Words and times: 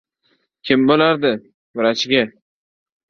—Kim 0.69 0.87
bo‘lardi, 0.91 1.33
vrachga! 1.81 2.25